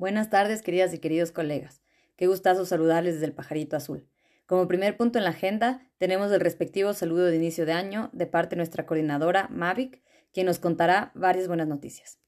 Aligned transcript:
Buenas 0.00 0.30
tardes, 0.30 0.62
queridas 0.62 0.94
y 0.94 0.98
queridos 0.98 1.30
colegas. 1.30 1.82
Qué 2.16 2.26
gustazo 2.26 2.64
saludarles 2.64 3.16
desde 3.16 3.26
el 3.26 3.34
pajarito 3.34 3.76
azul. 3.76 4.08
Como 4.46 4.66
primer 4.66 4.96
punto 4.96 5.18
en 5.18 5.24
la 5.24 5.30
agenda, 5.30 5.86
tenemos 5.98 6.32
el 6.32 6.40
respectivo 6.40 6.94
saludo 6.94 7.26
de 7.26 7.36
inicio 7.36 7.66
de 7.66 7.74
año 7.74 8.08
de 8.14 8.24
parte 8.24 8.56
de 8.56 8.60
nuestra 8.60 8.86
coordinadora, 8.86 9.48
Mavic, 9.50 10.02
quien 10.32 10.46
nos 10.46 10.58
contará 10.58 11.12
varias 11.14 11.48
buenas 11.48 11.68
noticias. 11.68 12.18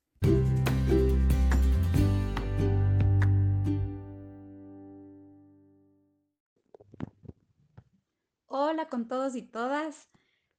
Hola 8.49 8.87
con 8.91 9.09
todos 9.09 9.35
y 9.35 9.41
todas. 9.41 10.11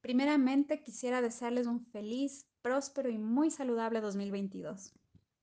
Primeramente 0.01 0.81
quisiera 0.81 1.21
desearles 1.21 1.67
un 1.67 1.85
feliz, 1.85 2.47
próspero 2.63 3.11
y 3.11 3.19
muy 3.19 3.51
saludable 3.51 4.01
2022 4.01 4.95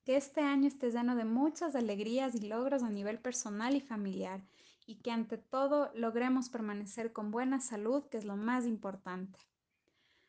que 0.05 0.17
este 0.17 0.41
año 0.41 0.67
esté 0.67 0.91
lleno 0.91 1.17
de 1.17 1.25
muchas 1.25 1.75
alegrías 1.75 2.35
y 2.35 2.47
logros 2.47 2.83
a 2.83 2.91
nivel 2.91 3.19
personal 3.19 3.77
y 3.77 3.81
familiar 3.81 4.43
y 4.87 4.97
que 4.97 5.11
ante 5.11 5.39
todo 5.39 5.91
logremos 5.95 6.49
permanecer 6.49 7.13
con 7.13 7.31
buena 7.31 7.61
salud, 7.61 8.05
que 8.09 8.17
es 8.17 8.25
lo 8.25 8.37
más 8.37 8.67
importante. 8.67 9.39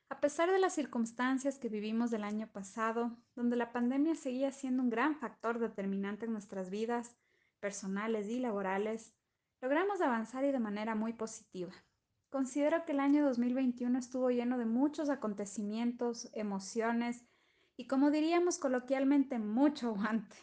A 0.09 0.20
pesar 0.20 0.52
de 0.52 0.59
las 0.59 0.73
circunstancias 0.73 1.57
que 1.57 1.70
vivimos 1.70 2.11
del 2.11 2.25
año 2.25 2.47
pasado, 2.47 3.17
donde 3.34 3.55
la 3.55 3.71
pandemia 3.71 4.13
seguía 4.13 4.52
siendo 4.52 4.84
un 4.84 4.89
gran 4.89 5.16
factor 5.16 5.57
determinante 5.57 6.25
en 6.25 6.33
nuestras 6.33 6.69
vidas 6.69 7.16
personales 7.61 8.27
y 8.27 8.39
laborales, 8.39 9.13
logramos 9.61 10.02
avanzar 10.02 10.44
y 10.44 10.52
de 10.52 10.59
manera 10.59 10.95
muy 10.95 11.13
positiva. 11.13 11.72
Considero 12.30 12.85
que 12.85 12.91
el 12.91 12.99
año 12.99 13.25
2021 13.25 13.97
estuvo 13.97 14.30
lleno 14.31 14.58
de 14.58 14.66
muchos 14.66 15.09
acontecimientos, 15.09 16.30
emociones 16.33 17.25
y 17.81 17.88
como 17.88 18.12
diríamos 18.12 18.59
coloquialmente, 18.59 19.40
mucho 19.40 19.88
aguante. 19.88 20.36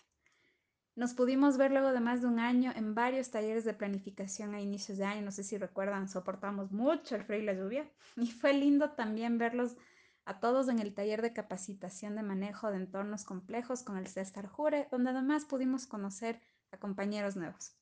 Nos 0.97 1.15
pudimos 1.15 1.57
ver 1.57 1.71
luego 1.71 1.93
de 1.93 2.01
más 2.01 2.21
de 2.21 2.27
un 2.27 2.41
año 2.41 2.73
en 2.75 2.97
varios 2.97 3.31
talleres 3.31 3.65
de 3.65 3.75
planificación 3.75 4.57
a 4.57 4.61
inicios 4.61 4.99
de 4.99 5.05
año, 5.05 5.23
no 5.23 5.31
sé 5.31 5.45
si 5.45 5.57
recuerdan, 5.57 6.09
soportamos 6.09 6.73
mucho 6.73 7.15
el 7.15 7.23
frío 7.23 7.39
y 7.39 7.45
la 7.45 7.53
lluvia 7.53 7.89
y 8.17 8.27
fue 8.27 8.55
lindo 8.55 8.91
también 8.91 9.39
verlos 9.39 9.77
a 10.25 10.41
todos 10.41 10.69
en 10.69 10.81
el 10.81 10.95
taller 10.95 11.23
de 11.23 11.33
capacitación 11.33 12.17
de 12.17 12.25
manejo 12.25 12.73
de 12.73 12.79
entornos 12.79 13.23
complejos 13.23 13.85
con 13.85 13.99
el 13.99 14.09
César 14.09 14.49
Jure, 14.49 14.89
donde 14.91 15.11
además 15.11 15.45
pudimos 15.45 15.87
conocer 15.87 16.41
a 16.73 16.79
compañeros 16.79 17.37
nuevos. 17.37 17.77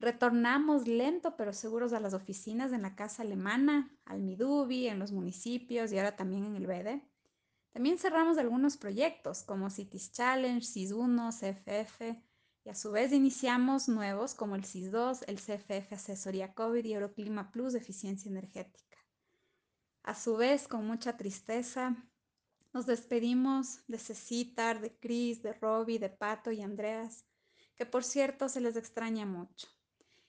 Retornamos 0.00 0.86
lento 0.86 1.34
pero 1.38 1.54
seguros 1.54 1.94
a 1.94 2.00
las 2.00 2.12
oficinas 2.12 2.74
en 2.74 2.82
la 2.82 2.94
Casa 2.94 3.22
Alemana, 3.22 3.90
al 4.04 4.20
Midubi, 4.20 4.86
en 4.86 4.98
los 4.98 5.12
municipios 5.12 5.92
y 5.92 5.96
ahora 5.96 6.14
también 6.14 6.44
en 6.44 6.56
el 6.56 6.66
BD. 6.66 7.15
También 7.76 7.98
cerramos 7.98 8.38
algunos 8.38 8.78
proyectos 8.78 9.42
como 9.42 9.68
Cities 9.68 10.10
Challenge, 10.10 10.66
CIS1, 10.66 11.30
CFF 11.30 12.18
y 12.64 12.70
a 12.70 12.74
su 12.74 12.90
vez 12.90 13.12
iniciamos 13.12 13.86
nuevos 13.86 14.32
como 14.32 14.56
el 14.56 14.62
CIS2, 14.62 15.24
el 15.26 15.36
CFF 15.36 15.92
Asesoría 15.92 16.54
COVID 16.54 16.82
y 16.82 16.94
Euroclima 16.94 17.52
Plus 17.52 17.74
Eficiencia 17.74 18.30
Energética. 18.30 18.96
A 20.04 20.14
su 20.14 20.38
vez, 20.38 20.66
con 20.68 20.86
mucha 20.86 21.18
tristeza, 21.18 21.94
nos 22.72 22.86
despedimos 22.86 23.86
de 23.88 23.98
Cecitar, 23.98 24.80
de 24.80 24.98
Cris, 24.98 25.42
de 25.42 25.52
Robbie, 25.52 25.98
de 25.98 26.08
Pato 26.08 26.50
y 26.50 26.62
Andreas, 26.62 27.26
que 27.76 27.84
por 27.84 28.04
cierto 28.04 28.48
se 28.48 28.62
les 28.62 28.76
extraña 28.76 29.26
mucho. 29.26 29.68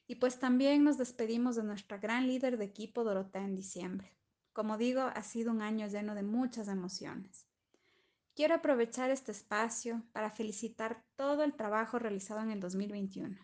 Y 0.05 0.15
pues 0.15 0.37
también 0.37 0.83
nos 0.83 0.97
despedimos 0.97 1.55
de 1.55 1.63
nuestra 1.63 1.97
gran 1.97 2.27
líder 2.27 2.57
de 2.57 2.65
equipo 2.65 3.05
Dorotea 3.05 3.45
en 3.45 3.55
diciembre. 3.55 4.16
Como 4.57 4.75
digo, 4.79 5.01
ha 5.01 5.21
sido 5.21 5.51
un 5.51 5.61
año 5.61 5.85
lleno 5.85 6.15
de 6.15 6.23
muchas 6.23 6.67
emociones. 6.67 7.45
Quiero 8.33 8.55
aprovechar 8.55 9.11
este 9.11 9.31
espacio 9.31 10.01
para 10.13 10.31
felicitar 10.31 11.05
todo 11.15 11.43
el 11.43 11.53
trabajo 11.53 11.99
realizado 11.99 12.41
en 12.41 12.49
el 12.49 12.59
2021. 12.59 13.37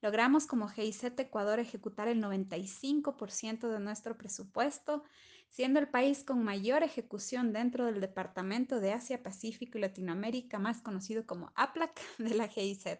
Logramos 0.00 0.46
como 0.46 0.68
GIZ 0.68 1.12
Ecuador 1.18 1.58
ejecutar 1.58 2.08
el 2.08 2.22
95% 2.22 3.68
de 3.68 3.80
nuestro 3.80 4.16
presupuesto, 4.16 5.04
siendo 5.50 5.78
el 5.78 5.88
país 5.88 6.24
con 6.24 6.42
mayor 6.42 6.82
ejecución 6.82 7.52
dentro 7.52 7.84
del 7.84 8.00
Departamento 8.00 8.80
de 8.80 8.94
Asia, 8.94 9.22
Pacífico 9.22 9.76
y 9.76 9.82
Latinoamérica, 9.82 10.58
más 10.58 10.80
conocido 10.80 11.26
como 11.26 11.52
APLAC 11.54 12.00
de 12.16 12.34
la 12.34 12.48
GIZ. 12.48 12.98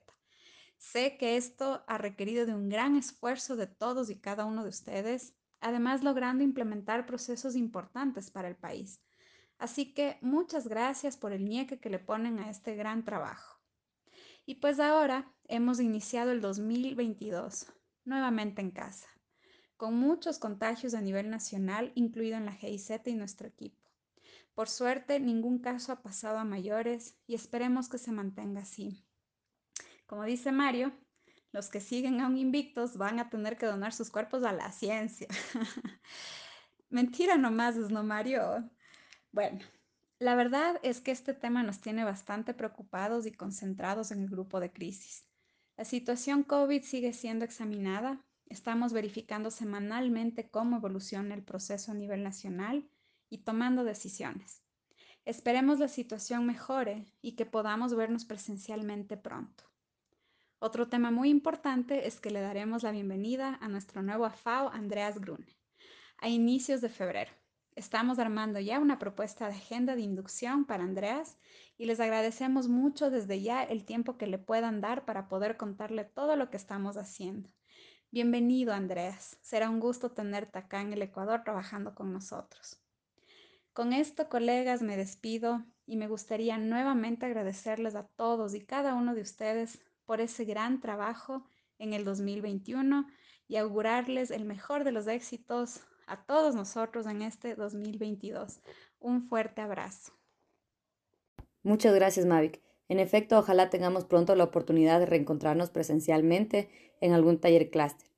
Sé 0.77 1.17
que 1.17 1.39
esto 1.39 1.85
ha 1.87 1.97
requerido 1.97 2.45
de 2.45 2.55
un 2.55 2.69
gran 2.69 2.97
esfuerzo 2.97 3.57
de 3.57 3.67
todos 3.67 4.11
y 4.11 4.21
cada 4.21 4.45
uno 4.45 4.63
de 4.63 4.69
ustedes, 4.69 5.35
además 5.61 6.03
logrando 6.03 6.45
implementar 6.45 7.07
procesos 7.07 7.57
importantes 7.57 8.31
para 8.31 8.49
el 8.49 8.57
país. 8.57 9.01
Así 9.59 9.95
que 9.95 10.19
muchas 10.21 10.69
gracias 10.69 11.17
por 11.17 11.33
el 11.33 11.45
nieque 11.45 11.79
que 11.79 11.91
le 11.91 11.99
ponen 11.99 12.39
a 12.39 12.51
este 12.51 12.77
gran 12.77 13.05
trabajo. 13.05 13.61
Y 14.45 14.57
pues 14.57 14.79
ahora 14.79 15.33
hemos 15.49 15.81
iniciado 15.81 16.31
el 16.31 16.41
2022, 16.41 17.73
nuevamente 18.05 18.61
en 18.61 18.71
casa, 18.71 19.09
con 19.77 19.95
muchos 19.95 20.39
contagios 20.39 20.95
a 20.95 21.01
nivel 21.01 21.31
nacional, 21.31 21.93
incluido 21.95 22.37
en 22.37 22.47
la 22.47 22.53
GIZ 22.53 23.07
y 23.07 23.15
nuestro 23.15 23.49
equipo. 23.49 23.91
Por 24.55 24.69
suerte, 24.69 25.21
ningún 25.21 25.59
caso 25.59 25.93
ha 25.93 26.03
pasado 26.03 26.39
a 26.39 26.45
mayores 26.45 27.19
y 27.27 27.35
esperemos 27.35 27.89
que 27.89 27.99
se 27.99 28.13
mantenga 28.13 28.61
así. 28.61 29.05
Como 30.07 30.25
dice 30.25 30.53
Mario, 30.53 30.93
los 31.53 31.69
que 31.69 31.81
siguen 31.81 32.21
aún 32.21 32.37
invictos 32.37 32.97
van 32.97 33.19
a 33.19 33.31
tener 33.31 33.57
que 33.57 33.67
donar 33.67 33.93
sus 33.93 34.11
cuerpos 34.11 34.43
a 34.45 34.53
la 34.53 34.73
ciencia. 34.73 35.29
Mentira 36.91 37.37
nomás 37.37 37.77
es, 37.77 37.91
¿no, 37.91 38.03
Mario? 38.03 38.71
Bueno, 39.33 39.61
la 40.19 40.35
verdad 40.35 40.79
es 40.83 41.01
que 41.01 41.11
este 41.11 41.35
tema 41.35 41.63
nos 41.63 41.81
tiene 41.81 42.05
bastante 42.05 42.55
preocupados 42.55 43.27
y 43.27 43.33
concentrados 43.33 44.11
en 44.11 44.23
el 44.23 44.29
grupo 44.29 44.61
de 44.61 44.73
crisis. 44.73 45.27
La 45.77 45.85
situación 45.85 46.43
COVID 46.43 46.83
sigue 46.83 47.13
siendo 47.13 47.45
examinada. 47.45 48.25
Estamos 48.47 48.93
verificando 48.93 49.51
semanalmente 49.51 50.49
cómo 50.51 50.77
evoluciona 50.77 51.35
el 51.35 51.43
proceso 51.43 51.93
a 51.93 51.95
nivel 51.95 52.23
nacional 52.23 52.89
y 53.29 53.39
tomando 53.39 53.85
decisiones. 53.85 54.63
Esperemos 55.27 55.81
la 55.81 55.89
situación 55.89 56.47
mejore 56.47 57.13
y 57.21 57.33
que 57.33 57.45
podamos 57.45 57.95
vernos 57.95 58.25
presencialmente 58.25 59.17
pronto. 59.17 59.65
Otro 60.59 60.89
tema 60.89 61.11
muy 61.11 61.29
importante 61.29 62.07
es 62.07 62.19
que 62.19 62.31
le 62.31 62.41
daremos 62.41 62.83
la 62.83 62.91
bienvenida 62.91 63.59
a 63.61 63.69
nuestro 63.69 64.01
nuevo 64.01 64.25
AFAO, 64.25 64.71
Andreas 64.71 65.21
Grune, 65.21 65.55
a 66.17 66.31
inicios 66.31 66.81
de 66.81 66.89
febrero. 66.89 67.31
Estamos 67.75 68.19
armando 68.19 68.59
ya 68.59 68.79
una 68.79 68.99
propuesta 68.99 69.49
de 69.49 69.55
agenda 69.55 69.95
de 69.95 70.01
inducción 70.01 70.65
para 70.65 70.83
Andreas 70.83 71.37
y 71.77 71.85
les 71.85 72.01
agradecemos 72.01 72.69
mucho 72.69 73.11
desde 73.11 73.43
ya 73.43 73.65
el 73.65 73.85
tiempo 73.85 74.17
que 74.17 74.27
le 74.27 74.39
puedan 74.39 74.81
dar 74.81 75.05
para 75.05 75.29
poder 75.29 75.59
contarle 75.59 76.05
todo 76.05 76.37
lo 76.37 76.49
que 76.49 76.57
estamos 76.57 76.97
haciendo. 76.97 77.51
Bienvenido, 78.11 78.73
Andreas. 78.73 79.37
Será 79.43 79.69
un 79.69 79.79
gusto 79.79 80.13
tenerte 80.13 80.59
acá 80.59 80.81
en 80.81 80.95
el 80.95 81.03
Ecuador 81.03 81.45
trabajando 81.45 81.95
con 81.95 82.15
nosotros. 82.15 82.81
Con 83.75 83.93
esto, 83.93 84.31
colegas, 84.31 84.81
me 84.81 84.97
despido 84.97 85.67
y 85.85 85.99
me 85.99 86.09
gustaría 86.09 86.57
nuevamente 86.57 87.27
agradecerles 87.27 87.95
a 87.95 88.07
todos 88.07 88.55
y 88.55 88.65
cada 88.65 88.95
uno 88.95 89.15
de 89.15 89.21
ustedes 89.21 89.86
por 90.07 90.21
ese 90.21 90.45
gran 90.45 90.81
trabajo 90.81 91.45
en 91.79 91.93
el 91.93 92.05
2021 92.05 93.07
y 93.49 93.57
augurarles 93.57 94.31
el 94.31 94.45
mejor 94.45 94.85
de 94.85 94.93
los 94.93 95.07
éxitos 95.07 95.81
a 96.07 96.25
todos 96.25 96.55
nosotros 96.55 97.07
en 97.07 97.23
este 97.23 97.55
2022. 97.55 98.61
Un 99.01 99.29
fuerte 99.29 99.61
abrazo. 99.61 100.13
Muchas 101.63 101.95
gracias, 101.95 102.27
Mavic. 102.27 102.63
En 102.89 103.01
efecto, 103.01 103.39
ojalá 103.39 103.71
tengamos 103.71 104.05
pronto 104.05 104.37
la 104.37 104.45
oportunidad 104.45 105.01
de 105.01 105.07
reencontrarnos 105.07 105.71
presencialmente 105.71 106.71
en 107.01 107.13
algún 107.13 107.41
taller 107.41 107.71
clúster. 107.71 108.09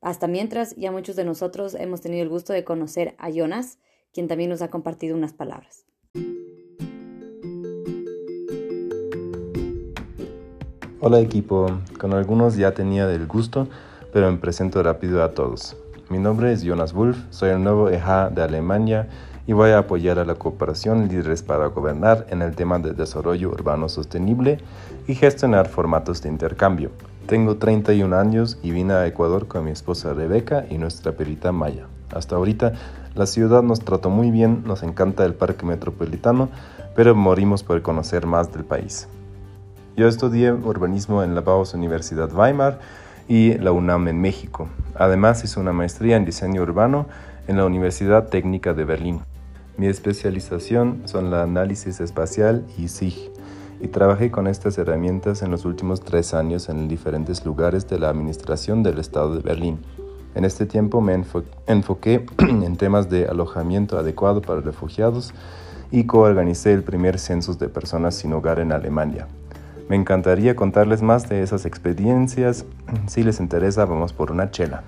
Hasta 0.00 0.28
mientras, 0.28 0.76
ya 0.76 0.92
muchos 0.92 1.16
de 1.16 1.24
nosotros 1.24 1.74
hemos 1.74 2.02
tenido 2.02 2.22
el 2.22 2.28
gusto 2.28 2.52
de 2.52 2.64
conocer 2.64 3.16
a 3.18 3.30
Jonas, 3.30 3.78
quien 4.12 4.28
también 4.28 4.50
nos 4.50 4.62
ha 4.62 4.70
compartido 4.70 5.16
unas 5.16 5.32
palabras. 5.32 5.86
Hola 11.00 11.20
equipo, 11.20 11.70
con 12.00 12.12
algunos 12.12 12.56
ya 12.56 12.74
tenía 12.74 13.08
el 13.08 13.28
gusto, 13.28 13.68
pero 14.12 14.32
me 14.32 14.38
presento 14.38 14.82
rápido 14.82 15.22
a 15.22 15.30
todos. 15.30 15.76
Mi 16.08 16.18
nombre 16.18 16.52
es 16.52 16.64
Jonas 16.64 16.92
Wolf, 16.92 17.16
soy 17.30 17.50
el 17.50 17.62
nuevo 17.62 17.88
EJA 17.88 18.30
de 18.30 18.42
Alemania 18.42 19.08
y 19.46 19.52
voy 19.52 19.70
a 19.70 19.78
apoyar 19.78 20.18
a 20.18 20.24
la 20.24 20.34
cooperación 20.34 21.06
Líderes 21.06 21.44
para 21.44 21.66
Gobernar 21.66 22.26
en 22.30 22.42
el 22.42 22.56
tema 22.56 22.80
de 22.80 22.94
desarrollo 22.94 23.48
urbano 23.50 23.88
sostenible 23.88 24.58
y 25.06 25.14
gestionar 25.14 25.68
formatos 25.68 26.20
de 26.20 26.30
intercambio. 26.30 26.90
Tengo 27.26 27.58
31 27.58 28.16
años 28.16 28.58
y 28.64 28.72
vine 28.72 28.94
a 28.94 29.06
Ecuador 29.06 29.46
con 29.46 29.66
mi 29.66 29.70
esposa 29.70 30.14
Rebeca 30.14 30.66
y 30.68 30.78
nuestra 30.78 31.12
perita 31.12 31.52
Maya. 31.52 31.86
Hasta 32.12 32.34
ahorita 32.34 32.72
la 33.14 33.26
ciudad 33.26 33.62
nos 33.62 33.78
trató 33.78 34.10
muy 34.10 34.32
bien, 34.32 34.64
nos 34.66 34.82
encanta 34.82 35.24
el 35.24 35.34
parque 35.34 35.64
metropolitano, 35.64 36.48
pero 36.96 37.14
morimos 37.14 37.62
por 37.62 37.82
conocer 37.82 38.26
más 38.26 38.52
del 38.52 38.64
país. 38.64 39.06
Yo 39.98 40.06
estudié 40.06 40.52
urbanismo 40.52 41.24
en 41.24 41.34
la 41.34 41.40
Bauhaus 41.40 41.74
Universidad 41.74 42.32
Weimar 42.32 42.78
y 43.26 43.54
la 43.54 43.72
UNAM 43.72 44.06
en 44.06 44.20
México. 44.20 44.68
Además 44.94 45.42
hice 45.42 45.58
una 45.58 45.72
maestría 45.72 46.16
en 46.16 46.24
diseño 46.24 46.62
urbano 46.62 47.06
en 47.48 47.56
la 47.56 47.64
Universidad 47.64 48.28
Técnica 48.28 48.74
de 48.74 48.84
Berlín. 48.84 49.18
Mi 49.76 49.88
especialización 49.88 51.02
son 51.06 51.32
la 51.32 51.42
análisis 51.42 51.98
espacial 51.98 52.64
y 52.78 52.86
SIG 52.86 53.32
y 53.80 53.88
trabajé 53.88 54.30
con 54.30 54.46
estas 54.46 54.78
herramientas 54.78 55.42
en 55.42 55.50
los 55.50 55.64
últimos 55.64 56.00
tres 56.00 56.32
años 56.32 56.68
en 56.68 56.86
diferentes 56.86 57.44
lugares 57.44 57.88
de 57.88 57.98
la 57.98 58.08
administración 58.08 58.84
del 58.84 59.00
Estado 59.00 59.34
de 59.34 59.42
Berlín. 59.42 59.80
En 60.36 60.44
este 60.44 60.64
tiempo 60.64 61.00
me 61.00 61.20
enfoqué 61.66 62.24
en 62.38 62.76
temas 62.76 63.10
de 63.10 63.26
alojamiento 63.26 63.98
adecuado 63.98 64.42
para 64.42 64.60
refugiados 64.60 65.34
y 65.90 66.04
coorganicé 66.04 66.72
el 66.72 66.84
primer 66.84 67.18
censo 67.18 67.54
de 67.54 67.68
personas 67.68 68.14
sin 68.14 68.32
hogar 68.32 68.60
en 68.60 68.70
Alemania. 68.70 69.26
Me 69.88 69.96
encantaría 69.96 70.54
contarles 70.54 71.00
más 71.00 71.30
de 71.30 71.42
esas 71.42 71.64
experiencias. 71.64 72.66
Si 73.06 73.22
les 73.22 73.40
interesa, 73.40 73.86
vamos 73.86 74.12
por 74.12 74.30
una 74.30 74.50
chela. 74.50 74.84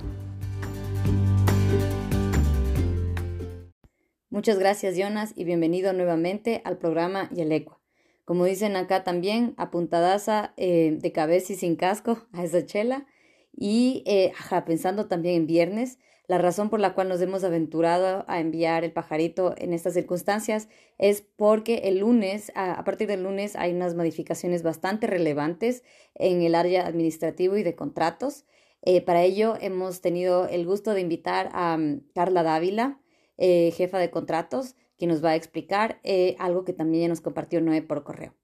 Muchas 4.29 4.59
gracias 4.59 4.99
Jonas 4.99 5.33
y 5.37 5.45
bienvenido 5.45 5.95
nuevamente 5.95 6.61
al 6.65 6.77
programa 6.77 7.31
Yelecua. 7.31 7.81
Como 8.27 8.45
dicen 8.45 8.77
acá 8.77 9.03
también, 9.03 9.55
apuntadaza 9.57 10.53
eh, 10.59 10.99
de 11.01 11.13
cabeza 11.13 11.55
y 11.55 11.57
sin 11.57 11.77
casco 11.77 12.27
a 12.33 12.45
esa 12.45 12.67
chela. 12.67 13.07
Y 13.53 14.05
eh, 14.07 14.33
pensando 14.67 15.09
también 15.09 15.37
en 15.37 15.47
viernes, 15.47 15.99
la 16.31 16.39
razón 16.39 16.71
por 16.71 16.79
la 16.79 16.95
cual 16.95 17.09
nos 17.09 17.21
hemos 17.21 17.43
aventurado 17.43 18.25
a 18.29 18.39
enviar 18.39 18.85
el 18.85 18.93
pajarito 18.93 19.53
en 19.59 19.73
estas 19.73 19.95
circunstancias 19.95 20.69
es 20.97 21.23
porque 21.23 21.81
el 21.87 21.99
lunes, 21.99 22.53
a, 22.55 22.85
partir 22.85 23.09
del 23.09 23.25
lunes, 23.25 23.57
hay 23.57 23.73
unas 23.73 23.97
modificaciones 23.97 24.63
bastante 24.63 25.09
relevantes 25.09 25.83
en 26.15 26.43
el 26.43 26.55
área 26.55 26.87
administrativo 26.87 27.57
y 27.57 27.65
de 27.65 27.75
contratos. 27.75 28.45
Eh, 28.83 29.01
para 29.01 29.25
ello 29.25 29.57
hemos 29.61 30.03
tenido 30.03 30.47
el 30.47 30.67
gusto 30.67 30.95
de 30.95 31.01
invitar 31.01 31.51
a 31.53 31.77
mm, 31.77 32.03
Carla 32.15 32.45
Dávila, 32.45 33.01
eh, 33.37 33.73
jefa 33.73 33.99
de 33.99 34.13
contratos, 34.13 34.77
que 34.99 35.09
nos 35.09 35.25
va 35.25 35.31
a 35.31 35.35
explicar 35.35 35.99
eh, 36.05 36.37
algo 36.39 36.65
que 36.65 36.73
también 36.73 37.09
nos 37.09 37.21
compartió 37.21 37.61
Noé 37.61 37.83
por 37.83 38.05
correo. 38.05 38.37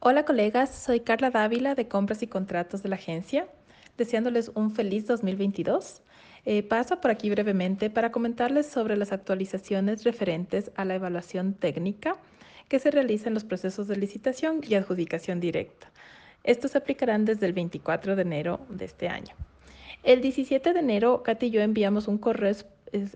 Hola 0.00 0.24
colegas, 0.24 0.72
soy 0.72 1.00
Carla 1.00 1.30
Dávila 1.30 1.74
de 1.74 1.88
Compras 1.88 2.22
y 2.22 2.28
Contratos 2.28 2.84
de 2.84 2.88
la 2.88 2.94
agencia, 2.94 3.48
deseándoles 3.96 4.52
un 4.54 4.70
feliz 4.70 5.08
2022. 5.08 6.02
Eh, 6.44 6.62
paso 6.62 7.00
por 7.00 7.10
aquí 7.10 7.28
brevemente 7.28 7.90
para 7.90 8.12
comentarles 8.12 8.66
sobre 8.66 8.96
las 8.96 9.10
actualizaciones 9.10 10.04
referentes 10.04 10.70
a 10.76 10.84
la 10.84 10.94
evaluación 10.94 11.52
técnica 11.52 12.16
que 12.68 12.78
se 12.78 12.92
realiza 12.92 13.26
en 13.26 13.34
los 13.34 13.42
procesos 13.42 13.88
de 13.88 13.96
licitación 13.96 14.60
y 14.62 14.76
adjudicación 14.76 15.40
directa. 15.40 15.90
Estos 16.44 16.70
se 16.70 16.78
aplicarán 16.78 17.24
desde 17.24 17.46
el 17.46 17.52
24 17.52 18.14
de 18.14 18.22
enero 18.22 18.60
de 18.68 18.84
este 18.84 19.08
año. 19.08 19.34
El 20.04 20.20
17 20.20 20.74
de 20.74 20.78
enero, 20.78 21.24
Katy 21.24 21.46
y 21.46 21.50
yo 21.50 21.60
enviamos 21.60 22.06
un 22.06 22.18
correo 22.18 22.54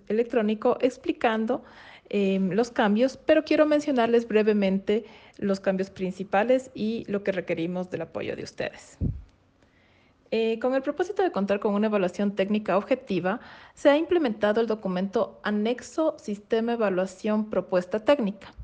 electrónico 0.09 0.79
explicando 0.81 1.63
em, 2.09 2.51
los 2.51 2.71
cambios, 2.71 3.17
pero 3.17 3.45
quiero 3.45 3.67
mencionarles 3.67 4.27
brevemente 4.29 5.05
los 5.39 5.61
cambios 5.61 5.91
principales 5.91 6.71
y 6.75 7.05
lo 7.09 7.23
que 7.23 7.33
requerimos 7.33 7.91
del 7.91 8.03
apoyo 8.03 8.37
de 8.37 8.45
ustedes. 8.45 8.99
Eh, 10.35 10.59
con 10.61 10.75
el 10.75 10.81
propósito 10.81 11.23
de 11.23 11.31
contar 11.31 11.61
con 11.61 11.75
una 11.75 11.89
evaluación 11.89 12.35
técnica 12.35 12.79
objetiva, 12.79 13.41
se 13.75 13.91
ha 13.91 13.99
implementado 13.99 14.63
el 14.63 14.67
documento 14.67 15.39
Anexo 15.43 16.17
Sistema 16.19 16.73
Evaluación 16.73 17.51
Propuesta 17.51 17.99
Técnica. 18.01 18.55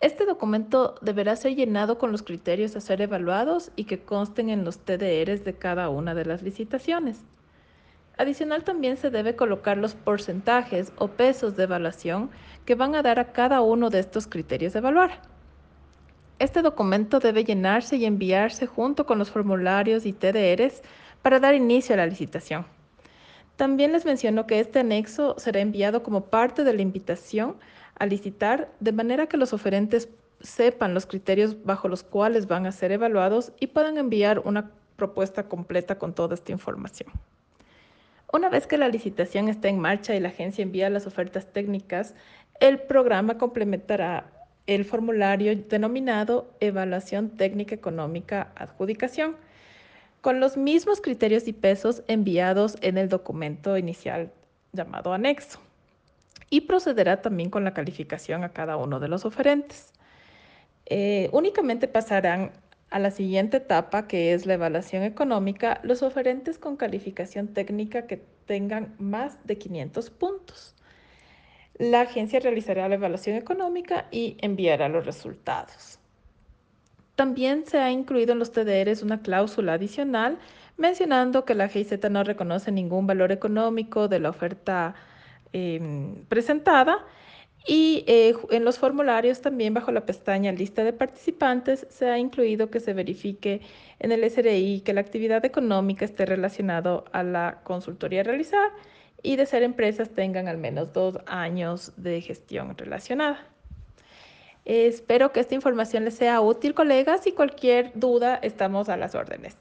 Este 0.00 0.24
documento 0.24 0.94
deberá 1.02 1.36
ser 1.36 1.54
llenado 1.54 1.98
con 1.98 2.12
los 2.12 2.22
criterios 2.22 2.74
a 2.76 2.80
ser 2.80 3.02
evaluados 3.02 3.70
y 3.76 3.84
que 3.84 4.00
consten 4.00 4.48
en 4.48 4.64
los 4.64 4.78
TDRs 4.78 5.44
de 5.44 5.54
cada 5.58 5.90
una 5.90 6.14
de 6.14 6.24
las 6.24 6.42
licitaciones. 6.42 7.20
Adicional 8.18 8.62
también 8.62 8.96
se 8.96 9.10
debe 9.10 9.36
colocar 9.36 9.78
los 9.78 9.94
porcentajes 9.94 10.92
o 10.98 11.08
pesos 11.08 11.56
de 11.56 11.64
evaluación 11.64 12.30
que 12.66 12.74
van 12.74 12.94
a 12.94 13.02
dar 13.02 13.18
a 13.18 13.32
cada 13.32 13.62
uno 13.62 13.90
de 13.90 14.00
estos 14.00 14.26
criterios 14.26 14.74
de 14.74 14.80
evaluar. 14.80 15.22
Este 16.38 16.60
documento 16.60 17.20
debe 17.20 17.44
llenarse 17.44 17.96
y 17.96 18.04
enviarse 18.04 18.66
junto 18.66 19.06
con 19.06 19.18
los 19.18 19.30
formularios 19.30 20.04
y 20.04 20.12
TDRs 20.12 20.82
para 21.22 21.40
dar 21.40 21.54
inicio 21.54 21.94
a 21.94 21.98
la 21.98 22.06
licitación. 22.06 22.66
También 23.56 23.92
les 23.92 24.04
menciono 24.04 24.46
que 24.46 24.60
este 24.60 24.80
anexo 24.80 25.36
será 25.38 25.60
enviado 25.60 26.02
como 26.02 26.24
parte 26.24 26.64
de 26.64 26.74
la 26.74 26.82
invitación 26.82 27.56
a 27.98 28.06
licitar, 28.06 28.70
de 28.80 28.92
manera 28.92 29.26
que 29.26 29.36
los 29.36 29.52
oferentes 29.52 30.08
sepan 30.40 30.94
los 30.94 31.06
criterios 31.06 31.62
bajo 31.64 31.88
los 31.88 32.02
cuales 32.02 32.48
van 32.48 32.66
a 32.66 32.72
ser 32.72 32.92
evaluados 32.92 33.52
y 33.60 33.68
puedan 33.68 33.96
enviar 33.98 34.40
una 34.40 34.70
propuesta 34.96 35.44
completa 35.44 35.98
con 35.98 36.12
toda 36.12 36.34
esta 36.34 36.52
información. 36.52 37.10
Una 38.32 38.48
vez 38.48 38.66
que 38.66 38.78
la 38.78 38.88
licitación 38.88 39.48
está 39.48 39.68
en 39.68 39.78
marcha 39.78 40.14
y 40.14 40.20
la 40.20 40.30
agencia 40.30 40.62
envía 40.62 40.88
las 40.88 41.06
ofertas 41.06 41.52
técnicas, 41.52 42.14
el 42.60 42.80
programa 42.80 43.36
complementará 43.36 44.32
el 44.66 44.86
formulario 44.86 45.54
denominado 45.54 46.50
Evaluación 46.58 47.28
Técnica 47.36 47.74
Económica 47.74 48.50
Adjudicación, 48.54 49.36
con 50.22 50.40
los 50.40 50.56
mismos 50.56 51.02
criterios 51.02 51.46
y 51.46 51.52
pesos 51.52 52.04
enviados 52.08 52.78
en 52.80 52.96
el 52.96 53.10
documento 53.10 53.76
inicial 53.76 54.32
llamado 54.72 55.12
anexo, 55.12 55.60
y 56.48 56.62
procederá 56.62 57.20
también 57.20 57.50
con 57.50 57.64
la 57.64 57.74
calificación 57.74 58.44
a 58.44 58.52
cada 58.54 58.78
uno 58.78 58.98
de 58.98 59.08
los 59.08 59.26
oferentes. 59.26 59.92
Eh, 60.86 61.28
únicamente 61.32 61.86
pasarán 61.86 62.52
a 62.92 62.98
la 62.98 63.10
siguiente 63.10 63.56
etapa, 63.56 64.06
que 64.06 64.34
es 64.34 64.46
la 64.46 64.54
evaluación 64.54 65.02
económica, 65.02 65.80
los 65.82 66.02
oferentes 66.02 66.58
con 66.58 66.76
calificación 66.76 67.48
técnica 67.48 68.06
que 68.06 68.22
tengan 68.46 68.94
más 68.98 69.38
de 69.46 69.56
500 69.56 70.10
puntos. 70.10 70.74
La 71.78 72.02
agencia 72.02 72.38
realizará 72.38 72.88
la 72.88 72.96
evaluación 72.96 73.36
económica 73.36 74.06
y 74.10 74.36
enviará 74.40 74.88
los 74.88 75.06
resultados. 75.06 75.98
También 77.16 77.64
se 77.66 77.78
ha 77.78 77.90
incluido 77.90 78.32
en 78.32 78.38
los 78.38 78.52
TDRs 78.52 79.02
una 79.02 79.22
cláusula 79.22 79.74
adicional 79.74 80.38
mencionando 80.76 81.44
que 81.44 81.54
la 81.54 81.68
GIZ 81.68 82.10
no 82.10 82.24
reconoce 82.24 82.72
ningún 82.72 83.06
valor 83.06 83.32
económico 83.32 84.08
de 84.08 84.20
la 84.20 84.30
oferta 84.30 84.94
em, 85.52 86.24
presentada 86.26 87.04
y 87.66 88.04
eh, 88.06 88.34
en 88.50 88.64
los 88.64 88.78
formularios 88.78 89.40
también 89.40 89.74
bajo 89.74 89.92
la 89.92 90.04
pestaña 90.04 90.50
lista 90.52 90.82
de 90.84 90.92
participantes 90.92 91.86
se 91.90 92.08
ha 92.08 92.18
incluido 92.18 92.70
que 92.70 92.80
se 92.80 92.92
verifique 92.92 93.60
en 94.00 94.10
el 94.10 94.28
SRI 94.28 94.80
que 94.80 94.92
la 94.92 95.00
actividad 95.00 95.44
económica 95.44 96.04
esté 96.04 96.26
relacionada 96.26 97.04
a 97.12 97.22
la 97.22 97.60
consultoría 97.62 98.22
a 98.22 98.24
realizar 98.24 98.70
y 99.22 99.36
de 99.36 99.46
ser 99.46 99.62
empresas 99.62 100.10
tengan 100.10 100.48
al 100.48 100.58
menos 100.58 100.92
dos 100.92 101.18
años 101.26 101.92
de 101.96 102.20
gestión 102.20 102.76
relacionada. 102.76 103.46
Espero 104.64 105.32
que 105.32 105.40
esta 105.40 105.54
información 105.54 106.04
les 106.04 106.14
sea 106.14 106.40
útil, 106.40 106.74
colegas, 106.74 107.26
y 107.26 107.32
cualquier 107.32 107.92
duda 107.94 108.36
estamos 108.36 108.88
a 108.88 108.96
las 108.96 109.14
órdenes. 109.14 109.56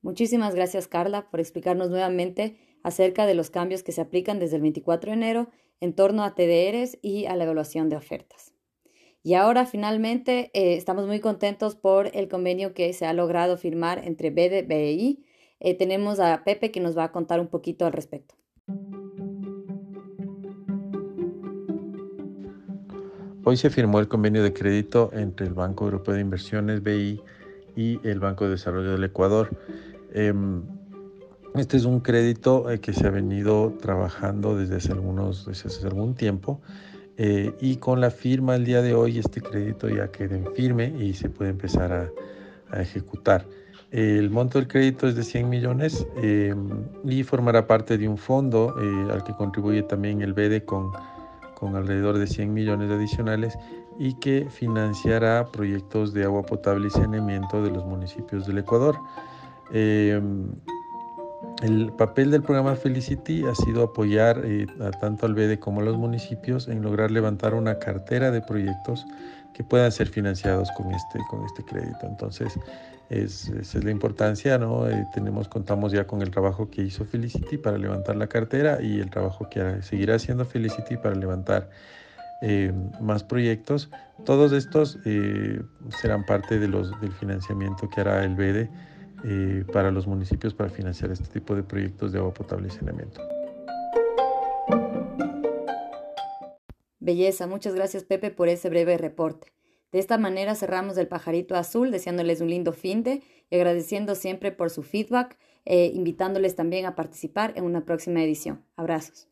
Muchísimas 0.00 0.54
gracias, 0.54 0.88
Carla, 0.88 1.30
por 1.30 1.40
explicarnos 1.40 1.90
nuevamente 1.90 2.58
acerca 2.82 3.26
de 3.26 3.34
los 3.34 3.50
cambios 3.50 3.82
que 3.82 3.92
se 3.92 4.00
aplican 4.00 4.38
desde 4.38 4.56
el 4.56 4.62
24 4.62 5.10
de 5.10 5.16
enero 5.16 5.48
en 5.82 5.94
torno 5.94 6.22
a 6.22 6.36
TDRs 6.36 6.96
y 7.02 7.26
a 7.26 7.34
la 7.34 7.42
evaluación 7.42 7.88
de 7.88 7.96
ofertas. 7.96 8.54
Y 9.24 9.34
ahora 9.34 9.66
finalmente 9.66 10.52
eh, 10.54 10.76
estamos 10.76 11.08
muy 11.08 11.18
contentos 11.18 11.74
por 11.74 12.08
el 12.14 12.28
convenio 12.28 12.72
que 12.72 12.92
se 12.92 13.04
ha 13.04 13.12
logrado 13.12 13.56
firmar 13.56 14.00
entre 14.04 14.30
BDBI. 14.30 15.24
Eh, 15.58 15.74
tenemos 15.76 16.20
a 16.20 16.44
Pepe 16.44 16.70
que 16.70 16.78
nos 16.78 16.96
va 16.96 17.04
a 17.04 17.12
contar 17.12 17.40
un 17.40 17.48
poquito 17.48 17.84
al 17.84 17.92
respecto. 17.92 18.36
Hoy 23.44 23.56
se 23.56 23.68
firmó 23.68 23.98
el 23.98 24.06
convenio 24.06 24.44
de 24.44 24.52
crédito 24.52 25.10
entre 25.12 25.48
el 25.48 25.54
Banco 25.54 25.84
Europeo 25.84 26.14
de 26.14 26.20
Inversiones, 26.20 26.80
BI, 26.84 27.20
y 27.74 27.98
el 28.06 28.20
Banco 28.20 28.44
de 28.44 28.52
Desarrollo 28.52 28.92
del 28.92 29.02
Ecuador. 29.02 29.50
Em, 30.14 30.62
este 31.54 31.76
es 31.76 31.84
un 31.84 32.00
crédito 32.00 32.70
eh, 32.70 32.80
que 32.80 32.92
se 32.92 33.06
ha 33.06 33.10
venido 33.10 33.74
trabajando 33.80 34.56
desde 34.56 34.76
hace, 34.76 34.92
algunos, 34.92 35.46
desde 35.46 35.68
hace 35.68 35.86
algún 35.86 36.14
tiempo 36.14 36.60
eh, 37.18 37.52
y 37.60 37.76
con 37.76 38.00
la 38.00 38.10
firma 38.10 38.56
el 38.56 38.64
día 38.64 38.80
de 38.80 38.94
hoy 38.94 39.18
este 39.18 39.42
crédito 39.42 39.88
ya 39.88 40.10
queda 40.10 40.38
firme 40.54 40.94
y 40.98 41.12
se 41.12 41.28
puede 41.28 41.50
empezar 41.50 41.92
a, 41.92 42.10
ejecutar. 42.80 43.44
El 43.90 44.30
monto 44.30 44.58
del 44.58 44.66
crédito 44.66 45.06
es 45.06 45.14
de 45.14 45.22
100 45.22 45.46
millones 45.50 46.06
eh, 46.16 46.54
y 47.04 47.22
formará 47.22 47.66
parte 47.66 47.98
de 47.98 48.08
un 48.08 48.16
fondo 48.16 48.74
al 49.10 49.22
que 49.24 49.34
contribuye 49.34 49.82
también 49.82 50.22
el 50.22 50.32
BEDE 50.32 50.64
con, 50.64 50.90
con 51.54 51.76
alrededor 51.76 52.16
de 52.16 52.26
100 52.26 52.54
millones 52.54 52.90
adicionales 52.90 53.58
y 53.98 54.14
que 54.14 54.48
financiará 54.48 55.44
proyectos 55.52 56.14
de 56.14 56.24
agua 56.24 56.44
potable 56.44 56.86
y 56.86 56.90
saneamiento 56.90 57.62
de 57.62 57.72
los 57.72 57.84
municipios 57.84 58.46
del 58.46 58.56
Ecuador. 58.56 58.96
El 61.62 61.92
papel 61.92 62.32
del 62.32 62.42
programa 62.42 62.74
Felicity 62.74 63.44
ha 63.46 63.54
sido 63.54 63.84
apoyar 63.84 64.42
eh, 64.44 64.66
tanto 65.00 65.26
al 65.26 65.34
BEDE 65.34 65.60
como 65.60 65.80
a 65.80 65.84
los 65.84 65.96
municipios 65.96 66.66
en 66.66 66.82
lograr 66.82 67.12
levantar 67.12 67.54
una 67.54 67.78
cartera 67.78 68.32
de 68.32 68.40
proyectos 68.40 69.06
que 69.54 69.62
puedan 69.62 69.92
ser 69.92 70.08
financiados 70.08 70.68
con 70.76 70.90
este, 70.92 71.20
con 71.30 71.44
este 71.44 71.62
crédito. 71.64 72.00
Entonces, 72.02 72.58
esa 73.10 73.52
es 73.60 73.84
la 73.84 73.92
importancia, 73.92 74.58
¿no? 74.58 74.88
Eh, 74.88 75.06
tenemos, 75.14 75.46
contamos 75.46 75.92
ya 75.92 76.04
con 76.04 76.20
el 76.22 76.32
trabajo 76.32 76.68
que 76.68 76.82
hizo 76.82 77.04
Felicity 77.04 77.58
para 77.58 77.78
levantar 77.78 78.16
la 78.16 78.26
cartera 78.26 78.82
y 78.82 78.98
el 78.98 79.10
trabajo 79.10 79.48
que 79.48 79.82
seguirá 79.82 80.16
haciendo 80.16 80.44
Felicity 80.44 80.96
para 80.96 81.14
levantar 81.14 81.70
más 83.00 83.22
proyectos. 83.22 83.88
Todos 84.24 84.50
estos 84.50 84.98
serán 86.00 86.26
parte 86.26 86.58
del 86.58 86.74
financiamiento 87.20 87.88
que 87.88 88.00
hará 88.00 88.24
el 88.24 88.34
BEDE 88.34 88.68
para 89.72 89.90
los 89.90 90.06
municipios 90.06 90.54
para 90.54 90.70
financiar 90.70 91.10
este 91.10 91.28
tipo 91.28 91.54
de 91.54 91.62
proyectos 91.62 92.12
de 92.12 92.18
agua 92.18 92.34
potable 92.34 92.68
y 92.68 92.70
saneamiento. 92.70 93.20
Belleza, 97.00 97.46
muchas 97.46 97.74
gracias 97.74 98.04
Pepe 98.04 98.30
por 98.30 98.48
ese 98.48 98.68
breve 98.68 98.96
reporte. 98.96 99.52
De 99.90 99.98
esta 99.98 100.18
manera 100.18 100.54
cerramos 100.54 100.96
el 100.96 101.08
pajarito 101.08 101.54
azul, 101.54 101.90
deseándoles 101.90 102.40
un 102.40 102.48
lindo 102.48 102.72
fin 102.72 103.02
de 103.02 103.22
y 103.50 103.56
agradeciendo 103.56 104.14
siempre 104.14 104.52
por 104.52 104.70
su 104.70 104.82
feedback, 104.82 105.36
e 105.64 105.86
invitándoles 105.94 106.56
también 106.56 106.86
a 106.86 106.94
participar 106.94 107.52
en 107.56 107.64
una 107.64 107.84
próxima 107.84 108.22
edición. 108.22 108.64
Abrazos. 108.76 109.31